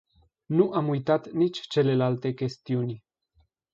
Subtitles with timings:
[0.47, 3.03] Nu am uitat nici celelalte chestiuni.